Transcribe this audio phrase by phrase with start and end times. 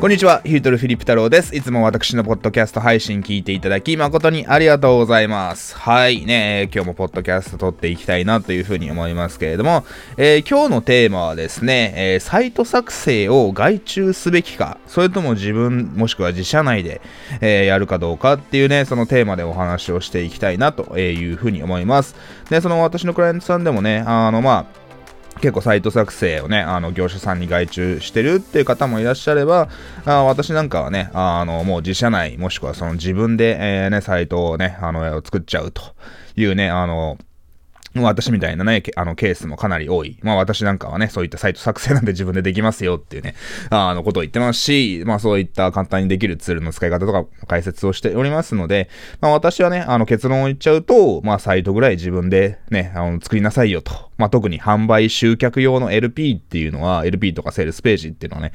[0.00, 1.54] こんにちは、ヒュートルフィリップ太郎です。
[1.54, 5.76] いつも私のポッドキャスト配信聞いていただき誠にありがとうございます。
[5.76, 9.84] はいね、今日もポッドキャスト撮っていきたいなというふうに思いますけれども、
[10.16, 17.02] えー、今日のテーマはですね、えー、サイト作成を外注すべきか、それとも自分もしくは自社内で、
[17.42, 22.16] えー、やるかどうかっていうね、そのテーマでお話をしていきたいなというふうに思います。
[22.48, 24.89] で、その私のクライアントさんでもね、あのまあ、
[25.40, 29.68] 結構サイト作成をね、あの業者さんに外注してるっていう方もいらっしゃれば、
[30.04, 35.82] あ私なんかはね、あのもう自社内、もしくはその自分で、えー、ね、サイトをね、あの作っちゃうと
[36.36, 37.18] いうね、あの、
[37.96, 40.16] 私みたいなね、あのケースもかなり多い。
[40.22, 43.34] まあ私なんかはね、そういったサイト作成なんで自分でできますよっていうね、
[43.70, 48.88] あのことを言ってますし、まあそういった簡単にできるツールの使い方とか解説をしておりますので、
[49.20, 54.09] まあ私はね、あの結論を言っちゃうと、まあサイトぐらい自分でね、あの作りなさいよと。
[54.20, 58.52] まあ特に販売集客用の LP っていうのは、LP とかセールスページっていうのはね、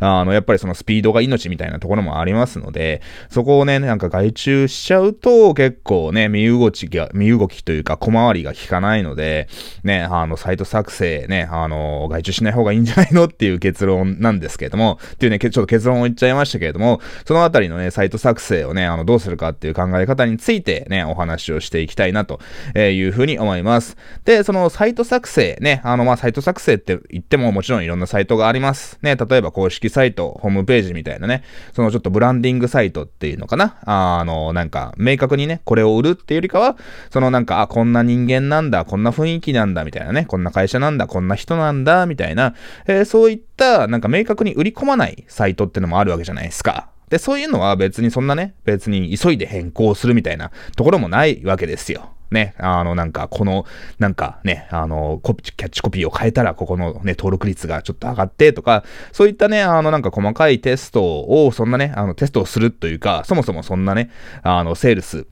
[0.00, 9.48] あのやっぱりそのスピードが命みたいなところもありますので、そこをね、なんか外注しちゃうと結構ね、身動きが、身動きというか小回りが効かないので、
[9.82, 22.40] ね、あの、サイト作成ね、あの、外注しない方がいいんじゃないのっていう結論なんですけれども、っていうね、ちょっと結論を言っちゃいましたけれども、そのあたりのね、サイト作成をね、あの、どうするかっていう考え方についてね、お話をしていきたいなと
[22.76, 23.96] いうふうに思います。
[24.24, 28.98] で、そのサイト作成ね、あの、まあ、サイト作成って言ってももちろんいろんなサイトがあります。
[29.02, 31.42] ね、例えば公式サイト、ホームページみたいなね、
[31.72, 36.76] そのちょっとブランディングサイトっていうのかなあの、なんか、明確にね、これを売るっていうよりかは、
[37.10, 42.54] そのなんか、あ、こんな人間なんだ、こんな雰囲気なんだ、みたいなね、こんな会社なんだ、こんな人なんだ、みたいな、
[42.86, 46.90] えー、そういった、なんか明確に売り込まないサイトってのもあるわけじゃないですか。
[47.08, 52.10] で、そういうのは別にそんなね、別に急いで変更するみたいなところもないわけですよ。
[52.30, 53.64] ね、あの、なんか、この、
[53.98, 64.10] なんかね、あの、コピキャッチコピーを変えたら、ここのね、登録率がちょっと上がってとか、そういったね、あの、なんか細かいテストを、そんなね、あの、テストをするというか、そもそもそんなね、
[64.42, 65.26] あの、セールス、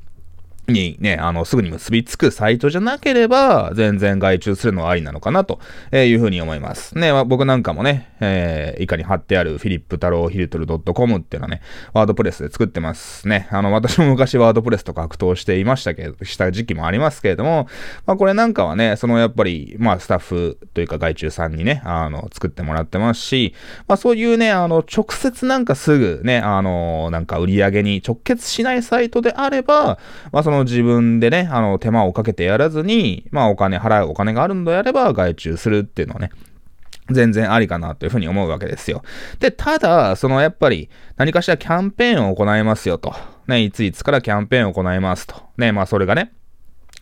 [0.68, 5.60] にね、あの、すぐに結びつくサイトじゃなければ、全然外注するのはありなのかなと
[5.92, 6.98] いうふうに思います。
[6.98, 11.62] ね、僕なんかもね、えー、以下に貼ってあるフィリップ太郎ヒルトル .com っていうのはね、
[11.92, 13.48] ワードプレスで作ってますね。
[13.50, 17.68] あの、私も昔ワードプレスと格闘していましたけど、した時期もありますけれども、
[18.06, 23.54] まあこれなんかはね、そのやっぱり、まあスタッフというか外注さんにね、あの、作ってもらってますし、
[23.88, 29.98] まあそういうね、あの、直接なんかすぐね、あの、なんか売り上げに直結しないサイトであれば、
[30.32, 36.30] まあそのの自分でね、あの、手間をかけてやらずに、まあお金払うお金があるんであれば外注するっていうのはね、
[37.10, 39.02] 全然ありかなというふうに思うわけですよ。
[39.38, 43.14] で、ただ、そのやっぱり何かしらキャンペーンを行いますよと。
[43.46, 45.36] ね、いついつからキャンペーンを行いますと。
[45.56, 46.32] ね、まあそれがね、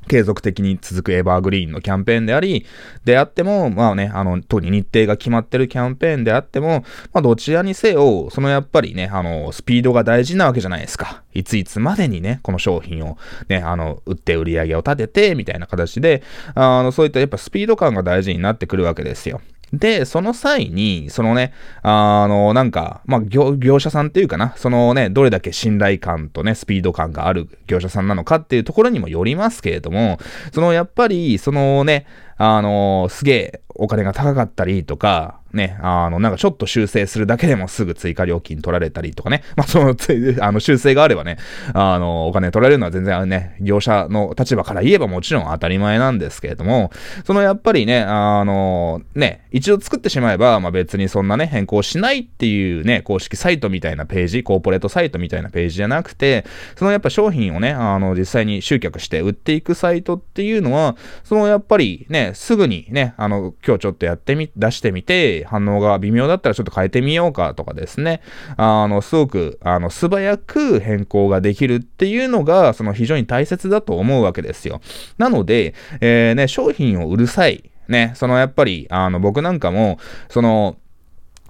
[0.09, 2.67] 継続的に続くエバーグリーンのキャンペーンであり、
[3.05, 11.23] であっても、まあね、あの、特に日程が決まってるキャンペーンであっても、まあどちらにせよ、そのやっぱりね、あの、スピードが大事なわけじゃないですか。
[11.33, 16.23] いついつまでにね、この商品をね、あの、売って売り上げを立てて、みたいな形で、
[16.55, 19.41] あの、そういったやっぱスピード感が大事になってくるわけですよ。
[19.73, 21.53] で、その際に、そのね、
[21.83, 30.19] あの、なんか、まあ業、業者さんっていうかな、そのね、どれだけ信頼感とね、スピード感がある業者さんなのかっていうところにもよりますけれども、
[30.53, 39.97] そのやっぱり、そのね、あの、すげえお金が高かったりとか、ね、あの、なんかちょっと修正するだけでもすぐ追加料金取られたりとかね、 まあ、その、
[40.41, 41.39] あの、修正があればね、
[41.73, 46.91] あの、お金取られるのは全然ね、業者の立場から言えばもちろん当たり前なんですけれども、
[47.25, 56.45] そのやっぱりね、あの、ね、一度作ってしまえば、まあ、別にそんなね、変更しないっていうね、公式サイトみたいなページ、コーポレートサイトみたいなページじゃなくて、
[56.77, 68.23] そのやっぱ商品をね、あの、実際に集客して売っていくサイトっていうのは、そのやっぱりね、すぐにね、あの、今日ちょっとやってみ、出してみて、反応が微妙だったらちょっと変えてみようかとかですね、
[68.57, 74.81] あの、すごく、あの、素早く変更ができるっていうのが、その非常に大切だと思うわけですよ。
[75.19, 79.99] なので、えー、ね、商品を売る際、ね、そのやっぱり、あの、僕なんかも、
[80.29, 80.77] その、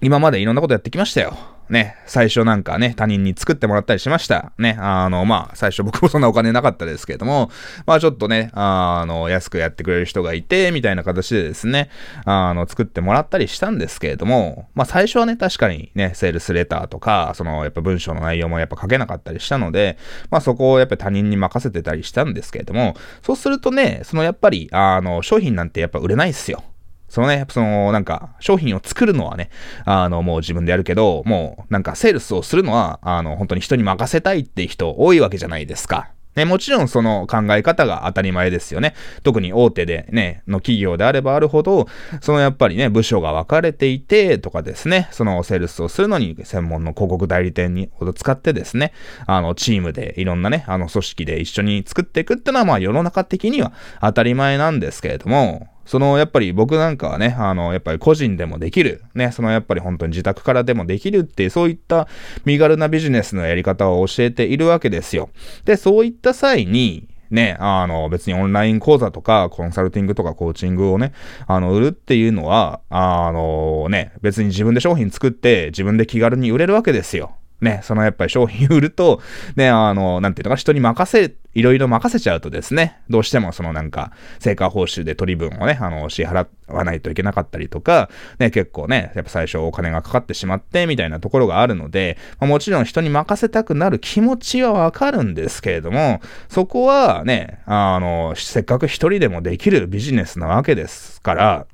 [0.01, 1.55] 今までいろんなことやってきましたよ。
[1.69, 4.51] ね、最初なんかね、他人に作ってもらったりしました。
[4.59, 7.49] ね、あの、まあ、最初僕もそんなお金なかったですけれども、
[7.87, 11.89] まあちょっとね、あの、安くやってくれる人がいて、みたいな形でですね、
[12.25, 19.97] あの、作ってもらったりしたんですけれども、まあ最初はね、確かにね、セールスレターとか、その、やっぱ文章の内容もやっぱ書けなかったりしたので、
[20.29, 26.63] まあそこをやっぱ他人に任せてたりしたんですけれども、そうするとね、そのやっぱり、あの、商品なんてやっぱ売れないっすよ。
[27.07, 29.49] そのね、そのなんか商品を作るのはね、
[29.85, 36.09] あのもう自分でやるけど、もうなんかセールスをするのは、あの本当に人に任せたいって人多いわけじゃないですか。
[36.35, 38.93] ね、もちろんその考え方が当たり前ですよね。
[39.23, 41.87] 特に大手でね、の企業であればあるほど、
[42.21, 48.91] そのやっぱりね、部署が分かれていてとかですね、そのセールスをするのに専門の広告代理店にほど使ってですね、
[49.25, 62.07] あの、チームでいろんなね、あの、組織で一緒に作っていくってのは、まあ世の中的には当たり前なんですけれども、その、やっぱり僕なんかはね、あの、やっぱり個人でもできる、ね、そのやっぱり本当に自宅からでもできるっていう、そういった
[62.43, 65.29] 身軽なビジネスのやり方を教えているわけですよ。
[65.65, 71.13] で、そういった際に、ね、あの、別にオンライン講座とか、コンサルティングとかコーチングをね、
[71.47, 77.35] あの、売るっていうのは、あのね、別に自分で商品作って自分で気軽に売れるわけですよ。
[77.61, 79.21] ね、そのやっぱり商品売ると、
[79.55, 88.09] ね、あの、なんていうのか、人に任せ、いろいろ任せちゃうとですね、どうしてもそのなんか、成果報酬で取り分をね、あの、支払わないといけなかったりとか、
[88.39, 101.67] ね、結構ね、やっぱ最初お金がかかってしまって、みたいなところがあるので、まあ、もちろん人に任せたくなる気持ちはわかるんですけれども、そこはね、あの、せっかく一人でもできるビジネスなわけですから、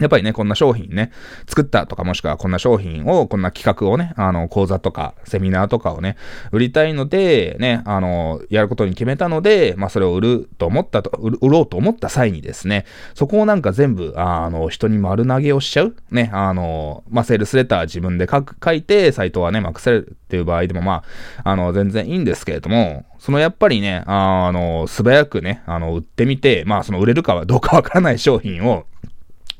[0.00, 1.10] やっぱりね、こんな商品ね、
[1.48, 6.16] 作ったとかもしくはこんな商品を、こんな企画をね、あの、講座とかセミナーとかをね、
[6.52, 12.84] 売りたいので、ね、あの、やることに決めたので、まあ、それを売ると思ったと、売ろうと思った際にですね、
[13.14, 15.96] そこをなんか全部、あの、人に丸投げをしちゃう？
[16.10, 21.02] ね、あの、まあ、セールスレター自分で書く、書いて、サイトはね、任せるっていう場合でも、ま
[21.42, 28.84] あ、あの、全然いいんですけれども、そのやっぱりね、あの、素早くね、あの、売ってみて、まあ、その売れるかはどうかわからない商品を、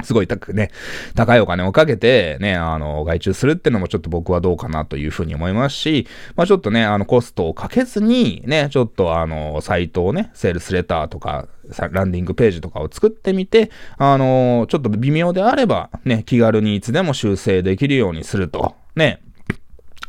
[0.05, 0.71] すごい高くね、
[1.15, 6.06] 高いお金をかけてね、あの、外注するってのもちょっと僕はどうかなというふうに思いますし、
[6.37, 11.49] まあちょっとね、あの、コストをかけずに、ね、ちょっとあの、サイトをね、セールスレターとか、
[11.91, 18.77] ランディングページとかを作ってみて、あの、ちょっと微妙であれば、ね、気軽にいつでも修正できるようにすると。
[18.94, 19.21] ね、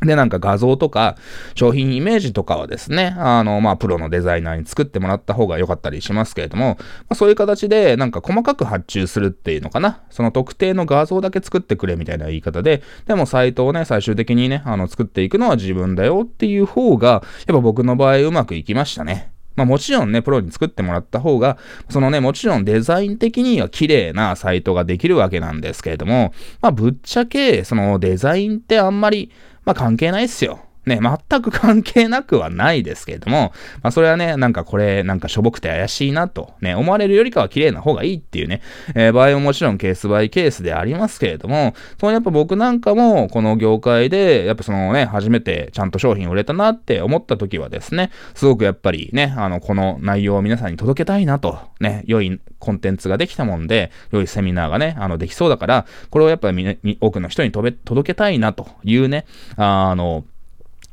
[0.02, 1.18] で、なんか画像とか
[1.56, 10.02] 商品イメージとかはですね、あの、まあ、プロのデザイナーに作ってもらった方が良かったりしますけれども、まあ、そういう形でなんか細かく発注するっていうのかな。
[10.10, 19.32] その特定の画像だけ作ってくれみたいな言い方で、でもサイトをね、最終的にね、あの、作っていくのは自分だよっていう方が、やっぱ僕の場合うまくいきましたね。
[19.60, 21.58] まあもちろんね、プロに作ってもらった方が、
[21.90, 29.32] そのね、もちろんデザイン的には綺麗なサイトができるわけなんですけれども、まあぶっちゃけ、そのデザインってあんまり、
[29.70, 30.66] まあ関係ないっすよ。
[30.86, 33.54] ね、全く関係なくはないですけれども、
[33.84, 38.62] まあそれはね、なんかこれ、なんかしょぼくて怪しいなと、ね、思われるよりかは綺麗な方がいいっていうね、
[38.96, 59.26] えー、場合ももちろんケースバイケースでありますけれども、そのやっぱ僕なんかもこの業界で、やっぱそのね、初めてちゃんと商品売れたなって思った時はですね、すごくやっぱりね、あの、この内容を皆さんに届けたいなと、ね、良いコンテンツができたもんで、良いセミナーがね、あの、できそうだから、これをやっぱり多くの人に届けたいなというね、
[59.56, 60.26] あの、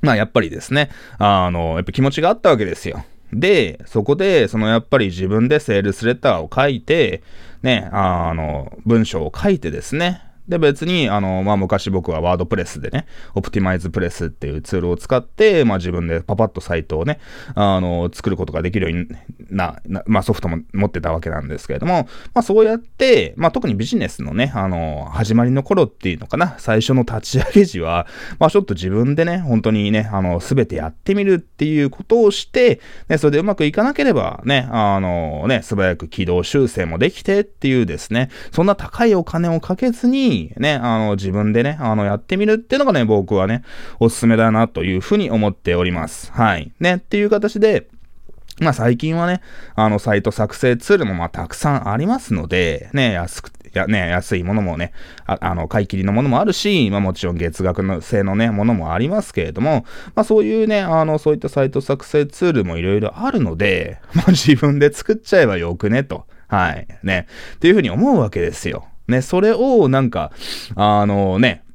[0.07, 3.05] まあやっぱりですね、あの、やっぱ気持ちがあったわけですよ。
[3.33, 7.23] で、そこで、そのやっぱり自分でセールスレターを書いて、
[7.63, 17.19] ね、あの、文章を書いてですね、で、別に、あの、まあ、昔僕はワードプレスでね、オプティマイズプレスっていうツールを使って、まあ、自分でパパッとサイトをね、
[17.55, 19.07] あの、作ることができるよ
[19.51, 28.07] うな、なまあ、ソフトも持ってたわけなんですけれども、まあ、そうやって、まあ、特にビジネスのね、あの、始まりの頃っていうのかな、最初の立ち上げ時は、
[28.39, 43.63] まあ、ちょっと自分でね、本当にね、あの、すべてやってみるっていうことをして、ね、それでうまくいかなければ、ね、あの、ね、素早く起動修正もできてっていうですね、そんな高いお金をかけずに、ね、あの、自分でね、あの、やってみるっていうのがね、僕はね、
[44.01, 46.33] おすすめだなというふうに思っております。
[46.33, 46.73] はい。
[46.81, 47.89] ね、っていう形で、
[48.59, 49.43] まあ最近はね、
[49.75, 54.93] あの、サイト作成ツールもまあたくさんありますので、ね、安くやね、安いものもね、
[55.27, 66.27] ああの、買い切りのものもあるし、まあもちろん月額の製のね、ものもありますけれども、まあそういうね、あの、そういったサイト作成ツールもいろいろあるので、まあ自分で作っちゃえばよくね、と。
[66.49, 66.87] はい。
[67.03, 67.27] ね。
[67.57, 68.87] っていうふうに思うわけですよ。
[69.09, 70.33] ね、それをなんか、
[70.75, 71.66] あのね、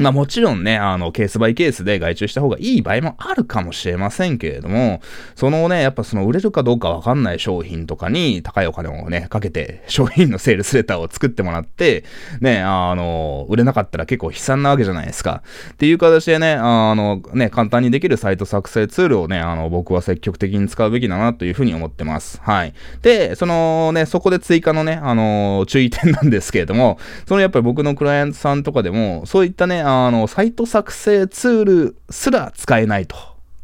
[0.00, 5.02] まあもちろんね、あの、ケースバイケースで外注した方がいい場合もあるかもしれませんけれども、
[5.34, 12.04] そのね、やっぱその売れるかどうかわかんない商品とかに高いお金をね、かけて商品のセールスレターを作ってもらって、
[12.40, 15.42] ね、あの、売れなかったら結構悲惨なわけじゃないですか。
[15.72, 22.40] っていう形でね、あの、ね、簡単にできるサイト作成ツールをね、あの、僕は積極的に使うべきだなというふうに思ってます。
[22.42, 22.72] はい。
[23.02, 33.16] で、そのね、そこで追加のね、あの、注意点なんですけれども、そのやっぱり僕のクライアントさんとかでも、そういったね、あの、サイト作成ツールすら使えないと。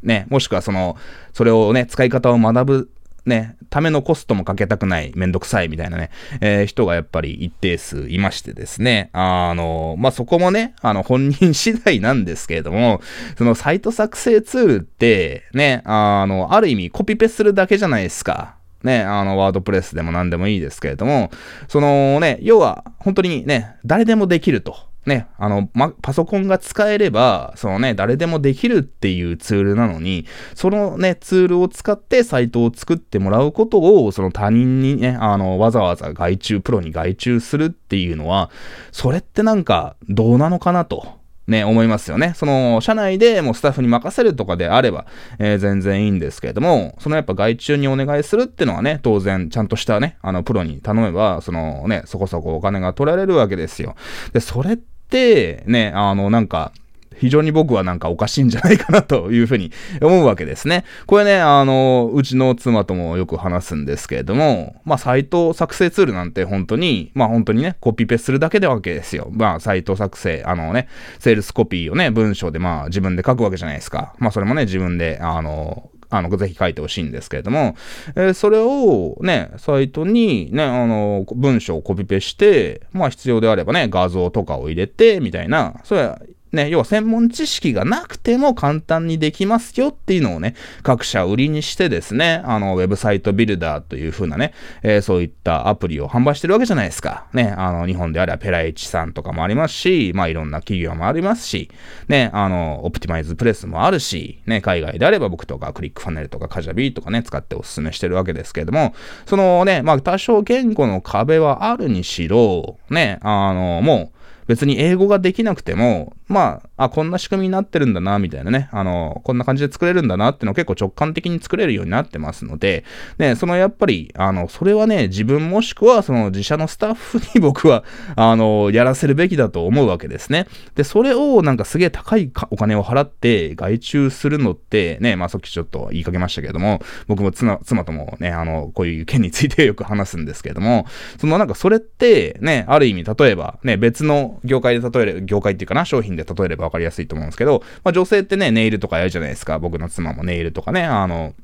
[0.02, 0.97] ね、もしくはその、
[1.33, 2.90] それをね、使い方を学ぶ
[3.26, 13.00] ね、ためのコストもかけたくない、めんどくさいみたいなね、えー、人がやっぱり一定数いましてですね、あの、まあ、そこもね、あの、本人次第なんですけれども、
[13.37, 18.54] そのサイト作成ツールって、ね、あの、ある意味コピペするだけじゃないですか。
[18.85, 21.30] ね、あの、ワードプレスでも何でもいいですけれども、
[21.66, 24.76] そのね、要は、本当にね、誰でもできると。
[25.06, 38.50] ね、あの、ま、パソコンが使えれば、そのね、誰でもできるっていうツールなのに、そのね、ツールを使ってサイトを作ってもらうことを、その他人にね、あの、わざわざ外注、プロに外注するっていうのは、
[38.90, 41.16] それってなんか、どうなのかなと。
[41.46, 42.32] ね、思いますよね。
[42.34, 45.06] その、社内でもうスタッフに任せるとかであれば、
[45.38, 53.94] えー、全然いいんですけれども、そのやっぱ外注にお願いするっていうのはね、当然、ちゃんとしたね、あの、プロに頼めば、そのね、そこそこお金が取られるわけですよ。
[54.32, 56.72] で、それ、ってね、あの、なんか、
[57.18, 60.84] 非常に僕はなんかおかしいんじゃないかなというふうに 思うわけですね。
[61.06, 69.28] これね、あの、うちの妻ともよく話すんですけれども、まあ、サイト作成ツールなんて本当に、まあ本当にね、コピペするだけでわけですよ。
[69.32, 74.14] まあ、サイト作成、あのね、セールスコピーをね、文章でまあ自分で書くわけじゃないですか。
[74.18, 77.76] まあ、それもね、自分で、あの、あの、ぜひ書いてほしいんですけれども、
[78.14, 86.18] えー、それをね、サイトにね、あの、文章をコピペして、まあ必要であればね、画像とかを入れて、みたいな、それ
[86.56, 97.26] ね、要は専門知識がなくても簡単にできますよっていうのをね、各社売りにしてですね、あの、ウェブサイトビルダーという風なね、えー、そういったアプリを販売してるわけじゃないですか。
[97.32, 101.70] ね、あの、日本であればペライチさんとかもありますし、まあいろんな企業もありますし、
[102.08, 108.94] ね、あの、オプティマイズプレスもあるし、ね、海外であれば僕とかクリックファネルとかカジャビーとかね、使ってお勧めしてるわけですけれども、
[109.26, 122.85] そのね、まあ多少言語の壁はあるにしろ、ね、あの、もう、別に英語ができなくても、まあ、あ、こんな仕組みになってるんだな、みたいなね、あの、こんな感じで作れるんだなっていうのを結構直感的に作れるようになってますので、
[123.18, 127.85] ね、そのやっぱり、あの、それはね、自分もしくはその自社のスタッフに僕は、
[128.16, 130.47] あの、やらせるべきだと思うわけですね。
[130.75, 140.87] で、それをなんかすげえ高いお金を払って外注するのって、ね、まあさっきちょっと言いかけましたけれども、僕も妻妻ともね、あの、こういう件についてよく話すんですけれども、
[141.21, 149.58] そのなんかそれって、ね、ある意味、例えば、ね、別の業界で例える、業界っていうかな、商品で例えればわかりやすいと思うんですけど、まあ女性ってね、ネイルとかやるじゃないですか。
[149.58, 151.35] 僕の妻もネイルとかね、あの、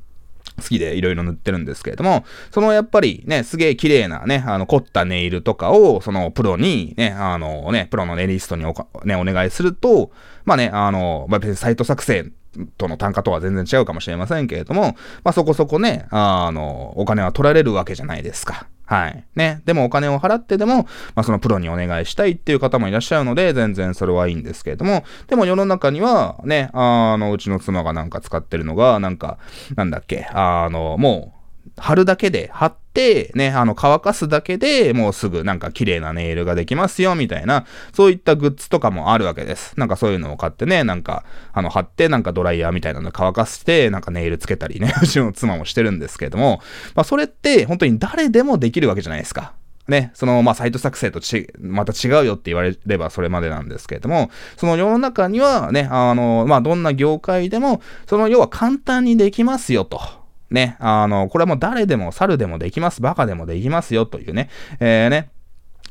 [0.57, 10.11] 好きでいろいろ塗ってるんですけれども、そのやっぱりね、すげえ綺麗なね、あの、凝ったネイルとかを、そのプロにね、あのね、プロのネイリストにおか、ね、お願いすると、
[10.45, 12.31] まあね、あの、まあ別にサイト作成
[12.77, 18.67] との単価とは全然違うかもしれませんけれども、まあそこそこね、あの、お金は取られるわけじゃないですか。
[18.85, 19.23] はい。
[19.35, 19.61] ね。
[19.65, 20.83] でもお金を払ってでも、
[21.15, 29.37] まあそのプロにお願いしたいっていう方もいらっしゃるので、全然それはいいんですけれども、でも世の中には、ね、あの、うちの妻がなんか使ってるのが、なんか、
[29.75, 31.42] なんだっけ、あの、もう、
[31.77, 39.77] 貼るだけで、貼って、ね、あの、乾かすだけでもうすぐなんか綺麗なネイルができますよ、みたいな、そういったグッズとかもあるわけです。
[39.79, 46.61] なんかそういうのを買ってね、なんか、あの、貼って、なんかドライヤーみたいなの乾かして、なんかネイルつけたりね、 うちの妻もしてるんですけれども、
[46.95, 49.53] まあ、それって本当に誰でもできるわけじゃないですか。
[49.87, 60.22] ね、その、まあ、サイト作成とち、また違うよって言われればそれまでなんですけれども、その世の中にはね、あの、まあ、どんな業界でも、その要は簡単にできますよと。
[60.53, 65.29] ね、あの、これはもう誰でも猿でもできます、バカでもできますよというね、えー、ね、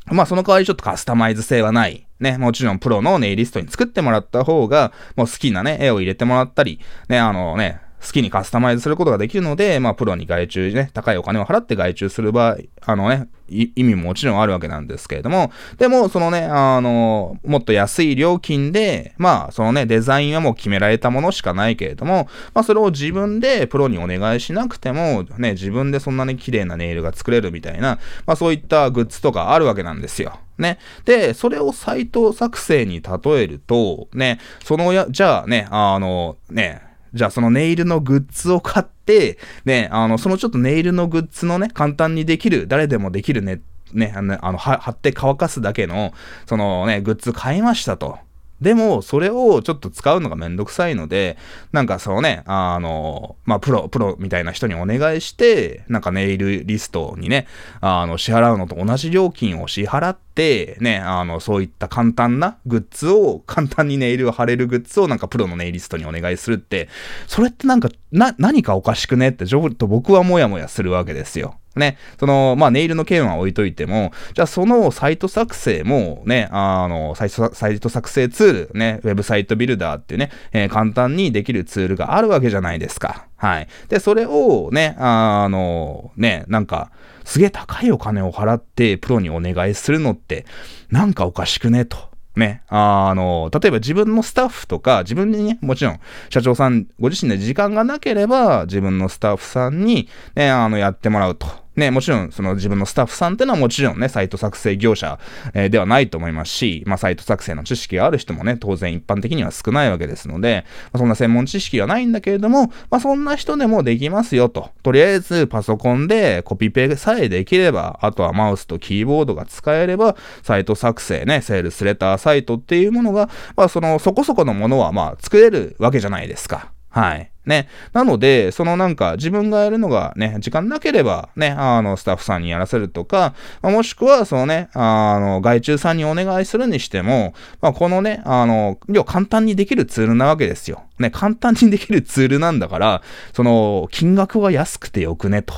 [0.05, 2.07] まあその代わりちょっとカスタマイズ性はない。
[2.19, 6.79] ね、もちろんプロのネイリストに作ってもらった方が、もう好きなね、絵を入れてもらったり、
[7.09, 30.39] ね、あのね、好きにカスタマイズすることができるので、まあ、プロに外注ね、高いお金を払って外注する場合、あのね、意味ももちろんあるわけなんですけれども、でも、そのね、あの、もっと安い料金で、まあ、そのね、デザインはもう決められたものしかないけれども、まあ、それを自分でプロにお願いしなくても、ね、自分でそんなに綺麗なネイルが作れるみたいな、まあ、そういったグッズとかあるわけなんですよ。
[30.57, 30.77] ね。
[31.05, 43.61] で、それをサイト作成に例えると、ね、そのや、じゃあね、あの、ね、じゃあそのネイルのグッズを買って、ね、あの、そのちょっとネイルのグッズのね、簡単にできる、誰でもできるね、
[43.93, 46.13] ね、あの、あの貼って乾かすだけの、
[46.47, 48.17] そのね、グッズ買いましたと。
[48.63, 51.37] でも、それをちょっと使うのがめんどくさいので、
[51.73, 57.45] なんかそのね、あの、まあ、プロ、プロみたいな人にお願いして、なんかネイルリストにね、
[57.81, 66.87] あの、支払うのと同じ料金を支払って、ね、あの、そういった簡単なグッズを、簡単にネイルを貼れるグッズをなんかプロのネイリストにお願いするって、
[67.27, 71.55] それってなんか、な、何かおかしくねってちょっと僕はもやもやするわけですよ。
[71.75, 83.27] ね、その、まあ、ネイルの件は置いといても、じゃあそのサイト作成もね、あの、サイト、サイト作成ツール、ね、ウェブサイトビルダーっていうね、えー、簡単にできるツールがあるわけじゃないですか。
[83.37, 83.67] はい。
[83.89, 86.91] で、それをね、あの、ね、なんか、
[87.25, 90.45] すげえ高いお金を払ってプロにお願いするのって、
[90.89, 92.13] なんかおかしくね、と。
[92.35, 95.99] ね、あの、例えば自分のスタッフとか、自分にね、もちろん、
[96.29, 101.62] 社長さん、ご自身で時間がなければ、自分のスタッフさんに、ね、あの、やってもらうと。
[101.75, 105.19] ね、もちろん、その自分のスタッフさんってのはもちろんね、サイト作成業者、
[105.53, 114.69] えー、ではないと思いますし、まあ、サイト作成の知識がある人もね、当然一般的には少ないわけですので、まあ、そんな専門知識はないんだけれども、まあ、そんな人でもできますよと。
[114.83, 126.71] とりあえず、パソコンでコピペさえできれば、あとはマウスとキーボードが使えれば、サイト作成ね、セールスレターサイトっていうものが、まあ、その、そこそこのものは、まあ、作れるわけじゃないですか。
[126.89, 127.32] はい。
[127.45, 127.67] ね。
[127.91, 140.83] なので、そのなんか自分がやるのがね、時間なければね、あの、スタッフさんにやらせるとか、まあ、もしくはそのね、あの、外注さんにお願いするにしても、まあ、このね、あの、要は簡単にできるツールなわけですよ。
[140.99, 143.01] ね、簡単にできるツールなんだから、
[143.33, 145.53] その、金額は安くてよくね、と。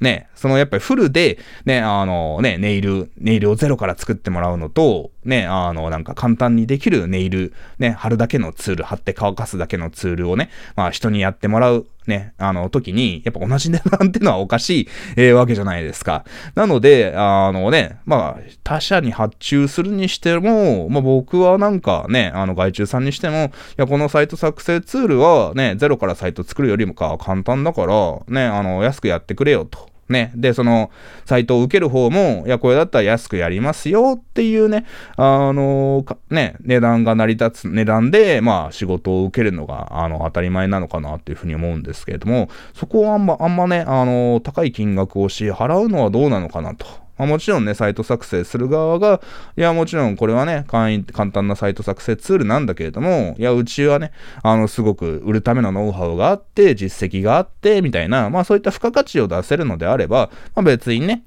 [0.00, 16.24] ね、そのやっぱりフルで、ね、あのね、ネイル、ネイルをゼロから作ってもらうのと、ね、あの、なんか簡単にできるネイル、ね、貼るだけのツール、貼って乾かすだけのツールをね、まあ人にやってもらう、ね、あの時に、やっぱ同じ値段っていうのはおかしい、えー、わけじゃないですか。
[16.54, 29.97] なので、あのね、まあ、他社に発注するにしても、まあ僕はなんかね、あの外注さんにしても、いや、このサイト作成ツールはね、ゼロからサイト作るよりもか簡単だから、ね、あの、安くやってくれよと。
[30.08, 30.32] ね。
[30.34, 30.90] で、その、
[31.24, 34.86] サイトを受ける方も、いや、これだったら安くやりますよっていうね、
[35.16, 47.07] あのね、値段が成り立つ値段で、まあ、仕事を受けるのが、あの、当たり前なのかなっていうふうに思うんですけれども、そこはあんま、あんまね、あの高い金額を支払うのはどうなのかなと。
[47.18, 49.20] まあ、もちろんね、サイト作成する側が、
[49.56, 61.24] いや、もちろんこれはね、簡単なサイト作成ツールなんだけれども、いや、うちはね、あの、すごく売るためのノウハウがあって、実績があって、みたいな、まあそういった付加価値を出せるのであれば、まあ別にね、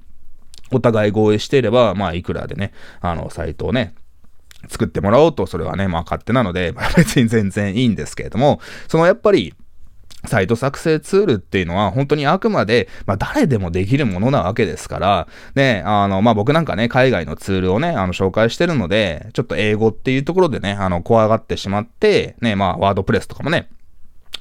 [0.72, 3.94] お互い合意していれば、まあいくらでね、あの、サイトをね、
[4.68, 9.54] 作ってもらおうと、それはね、まあ勝手なので、まあ別に全然いいんですけれども、そのやっぱり、
[10.26, 23.70] サイト作成ツールっていうのは本当にあくまで、まあ誰でもできるものなわけですから、ね、あの、まあ僕なんかね、海外のツールをね、あの、紹介してるので、ちょっと英語っていうところでね、あの、怖がってしまって、ね、まあワードプレスとかもね、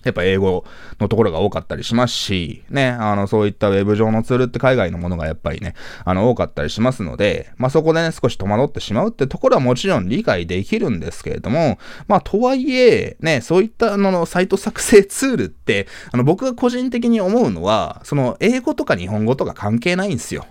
[0.04, 0.64] やっぱ英語
[0.98, 20.46] のところが多かったりしますし、ね、あの、そういったウェブ上のツールって海外のものがやっぱりね、あの、多かったりしますので、まあ、そこでね、少し戸惑ってしまうってところはもちろん理解できるんですけれども、まあ、とはいえ、ね、そういったあの、サイト作成ツールって、あの、僕が個人的に思うのは、その、英語とか日本語とか関係ないんですよ。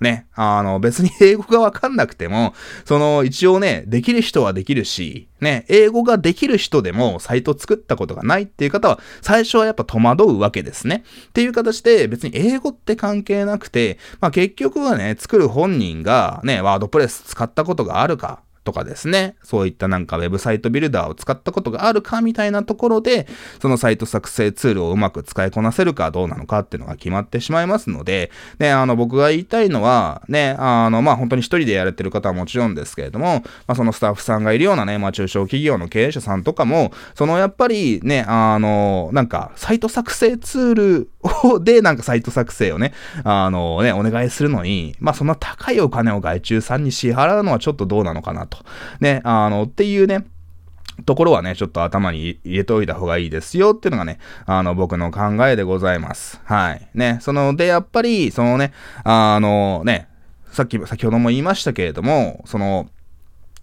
[0.00, 2.54] ね、あの、別に英語がわかんなくても、
[2.86, 11.04] その、一応ね、できる人はできるし、ね、英語ができる人でもサイト作ったことがないっていう方は、最初はやっぱ戸惑うわけですね。
[11.28, 23.26] っていう形で、別に英語って関係なくて、まあ結局はね、作る本人がね、ワードプレス使ったことがあるか、とかですね、そういったなんかウェブサイトビルダーを使ったことがあるかみたいなところで、
[23.60, 41.10] そのサイト作成ツールをうまく使いこなせるかどうなのかっていうのが決まってしまいますので、ね、あの僕が言いたいのは、ね、あの、まあ、本当に一人でやれてる方はもちろんですけれども、まあ、そのスタッフさんがいるようなね、まあ、中小企業の経営者さんとかも、そのやっぱりね、あの、なんか、サイト作成ツール、
[41.60, 42.92] で、なんかサイト作成をね、
[43.24, 48.58] あのね、お願いするのに、まあ、そんな高いお金を外注さんに支払うのはちょっとどうなのかなと。
[49.00, 50.24] ね、あの、っていうね、
[51.04, 56.40] ところはね、ちょっと頭に入れておいた方がいいですよっていうのがね、あの、僕の考えでございます。
[56.44, 56.88] はい。
[56.94, 58.72] ね、その、で、やっぱり、そのね、
[59.04, 60.08] あのね、
[60.52, 62.88] さっき、先ほども言いましたけれども、その、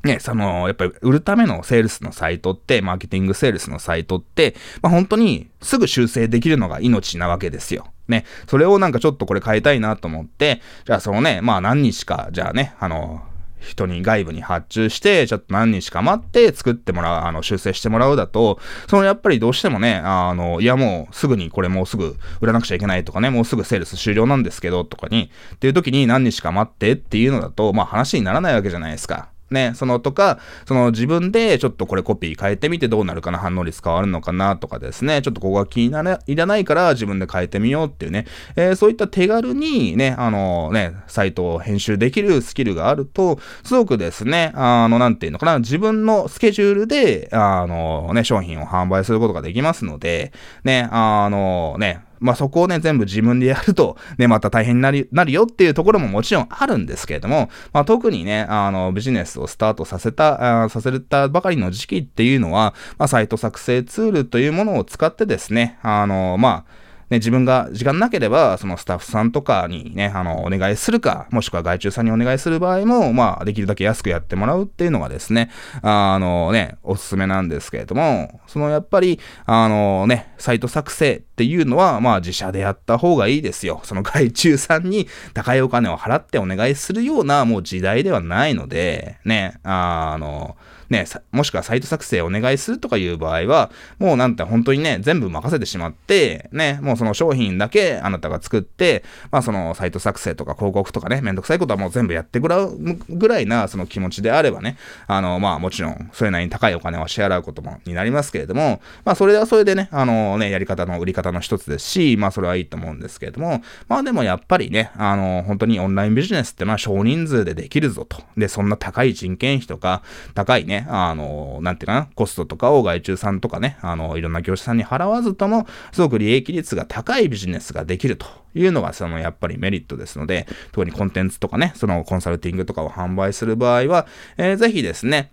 [0.08, 7.88] ね、その、やっぱり売るためのセールスのサイトって、マーケティングセールスのサイトって、まあ本当にすぐ修正できるのが命なわけですよ。
[8.08, 13.22] ね、それをなんかちょっとこれ変えたいなと思って、じゃあそのね、まあ何日か、じゃあね、あの、
[13.60, 29.30] 人に外部に発注して、ちょっと何日か待って作ってもらう、あの、修正してもらうだと、そのやっぱりどうしてもね、あの、いやもうすぐにこれもうすぐ売らなくちゃいけないとかね、もうすぐセールス終了なんですけど、とかに、っていう時に何日か待ってっていうのだと、まあ話にならないわけじゃないですか。
[29.50, 50.34] ね、そのとか、その自分でちょっとこれコピー変えてみてどうなるかな、反応率変わるのかなとかですね、ちょっとここが気にならいらないから自分で変えてみようっていうね、えー、そういった手軽にね、あのね、サイトを編集できるスキルがあると、すごくですね、あの、なんていうのかな、自分のスケジュールで、あのね、商品を販売することができますので、
[50.64, 75.50] ね、あのね、まあそこをね、全部自分でやると、ね、また大変になるなるよっていうところももちろんあるんですけれども、まあ特にね、あの、ビジネスをスタートさせた、あさせたばかりの時期っていうのは、まあサイト作成ツールというものを使ってですね、あの、まあ、ね、自分が時間なければ、そのスタッフさんとかにね、あの、お願いするか、もしくは外注さんにお願いする場合も、まあ、できるだけ安くやってもらうっていうのがですね、
[75.82, 83.80] あのね、おすすめなんですけれども、そのやっぱり、あのね、サイト作成っていうのは、まあ、自社でやった方がいいですよ。
[83.84, 90.58] その外注さんに高いお金を払ってお願いするような、もう時代ではないので、ね、あの、
[90.90, 102.78] ね、もしくはサイト作成お願いするとかいう場合は、もうなんて本当にね、全部任せてしまって、ね、もうその商品だけあなたが作って、まあそのサイト作成とか広告とかね、めんどくさいことはもう全部やってもらう
[103.10, 118.22] ぐらいなその気持ちであればね、あの、まあもちろん、それなりに高いお金を支払うこともになりますけれども、まあそれはそれでね、あのね、やり方の売り方の一つですし、まあそれはいいと思うんですけれども、まあでもやっぱりね、あの、本当にオンラインビジネスってのは少人数でできるぞと。
[118.36, 135.32] で、そんな高い人件費とか、高いね、ねあの、なんていうかな、コストとかを外注さんとかね、あの、いろんな業者さんに払わずとも、すごく利益率が高いビジネスができるというのが、その、やっぱりメリットですので、特にコンテンツとかね、そのコンサルティングとかを販売する場合は、えー、ぜひですね、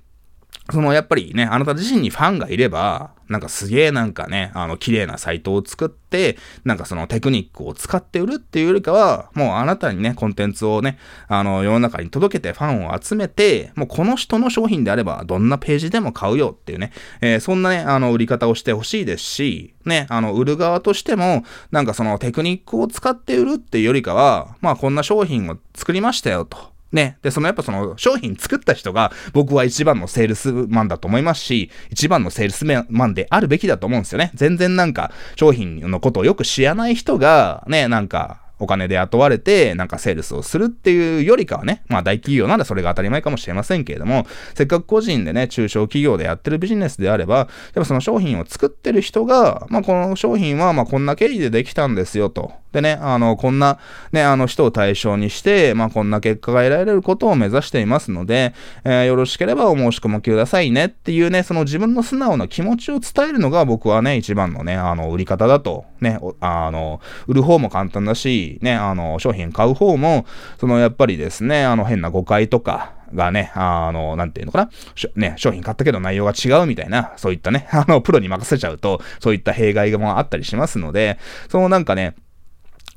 [0.70, 10.98] そのやっぱりね、あなた自身にファンがいれば、なんかすげえなんかね、あの綺麗なサイトを作って、なんかそのテクニックを使って売るっていうよりかは、もうあなたにね、コンテンツをね、
[11.28, 26.73] あの世の中に届けてファンを集めて、もうこの人の商品であればどんなページでも買うよっていうね、えー、そんなね、あの売り方をしてほしいですし、ね、あの売る側としても、なんかそのテクニックを使って売るっていうよりかは、まあこんな商品を作りましたよと。
[26.94, 27.18] ね。
[27.22, 34.30] で、そのやっぱその商品作った人が僕は一番のセールスマンだと思いますし、一番のセールスマンであるべきだと思うんですよね。
[34.34, 52.52] 全然なんか商品のことをよく知らない人がね、なんかお金で雇われて、なんかセールスをするっていうよりかはね、まあ大企業ならそれが当たり前かもしれませんけれども、せっかく個人でね、中小企業でやってるビジネスであれば、やっぱその商品を作ってる人が、まあこの商品はまあこんな経緯でできたんですよと。
[52.72, 53.78] でね、あの、こんな
[54.10, 58.52] ね、あの人を対象にして、まあこんな結果が得られることを目指していますので、
[58.84, 65.84] えー、よろしければお申し込みくださいねっていうね、その自分の素直な気持ちを伝えるのが僕はね、一番のね、あの、売り方だと。
[66.00, 70.26] ね、あの、売る方も簡単だし、ね、あの、商品買う方も、
[70.58, 74.70] そのやっぱりですね、あの変な誤解とか、がね、あの、なんていうのかな、
[75.16, 82.14] ね、商品買ったけど内容が違うみたいな、そういったね、 あの、プロに任せちゃうと、そういった弊害もあったりしますので、そのなんかね、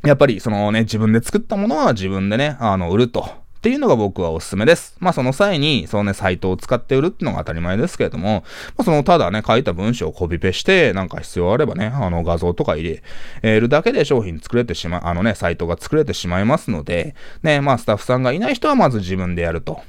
[0.03, 3.46] やっぱりそのね、自分で作ったものは自分でね、あの、売ると。
[3.67, 4.95] っていうのが僕はおすすめです。
[5.01, 8.45] まあその際に、そのね、サイトを使って売るっていうのが当たり前ですけれども、
[8.77, 13.01] まあそのただね、書いた文章をコピペして、なんか必要あればね、あの画像とか入
[13.41, 19.81] れるだけで商品作れてしまう、あのね、サイトが作れてしまいますので、ね、まあスタッフさんがいない人はまず自分でやると。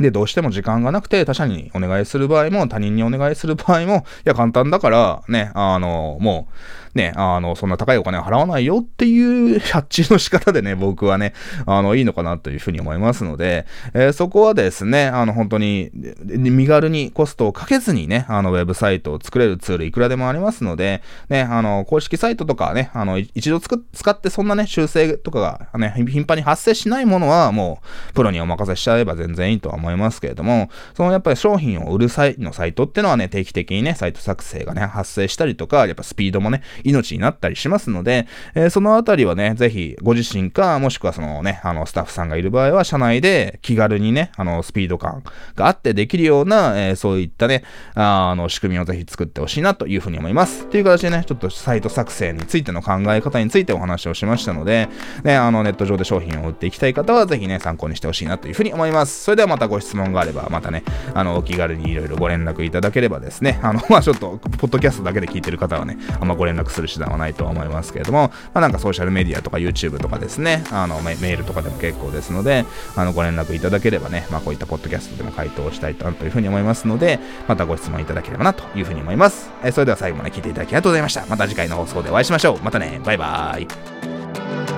[0.00, 6.54] で、どうしても時間がなくて他社にお願いする場合も、他人にお願いする場合も、いや、簡単だから、ね、あの、もう、
[6.96, 11.34] ね、あの、そんな高いお金を払わないよっていう発注の仕方でね、 僕はね、
[11.66, 15.90] あの、いいのかなというふうに思いますので、えー、そこはですね、あの、本当に、
[16.24, 23.76] 身軽にコストをかけずにね、あの、ウェブサイトを作れるツールいくらでもありますので、ね、あの、公式サイトとかね、あの、一度使
[24.10, 27.80] ってそんなね、修正とかがね、頻繁に発生しないものは、も
[28.10, 45.22] う、プロにお任せしちゃえば全然いいとは思いますけれども、そのやっぱり商品を売る際のサイトってのはね、定期的にね、サイト作成がね、発生したりとか、やっぱスピードもね、命になったりしますので、えー、そのあたりはね、ぜひご自身か、もしくはそのね、あの、スタッフさんがいる場合は、社内で気軽にね、あの、スピード感
[45.54, 50.66] があってできるような、えー、そういったね、あの、仕組みをぜひ作ってほしいなというふうに思います。
[50.68, 54.88] という形でね、ちょっとサイト作成についての考え方についてお話をしましたので、
[55.24, 59.24] ね、あの、ネット上で商品を売っていきたい方は、ぜひね、参考にしてほしいなというふうに思います。
[59.24, 72.64] それではまたご質問があれば、またね、あの、お気軽にいろいろご連絡いただければですね、あの、まあちょっと、ポッドキャストだけで聞いてる方はね、あんまご連絡する手段はないとは思いますけれども、まあ、なんかソーシャルメディアとか YouTube とかですね、あのメールとかでも結構ですので、
[72.96, 79.50] あのご連絡いただければね、まあ、こういったポッドキャストでも回答したいというふうに思いますので、またご質問いただければなというふうに思います。
[79.64, 81.26] えそれでは最後まで聞いていただきありがとうございました。
[81.26, 82.58] また次回の放送でお会いしましょう。
[82.62, 84.75] またね、バイバーイ。